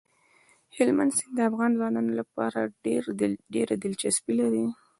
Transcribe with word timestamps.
هلمند 0.77 1.11
سیند 1.17 1.33
د 1.35 1.39
افغان 1.49 1.71
ځوانانو 1.77 2.11
لپاره 2.19 2.59
ډېره 3.53 3.73
دلچسپي 3.83 4.33
لري. 4.41 4.65